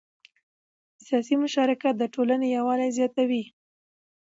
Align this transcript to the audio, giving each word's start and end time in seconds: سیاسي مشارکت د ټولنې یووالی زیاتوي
سیاسي 1.05 1.35
مشارکت 1.43 1.93
د 1.97 2.03
ټولنې 2.13 2.47
یووالی 2.55 2.89
زیاتوي 2.97 3.43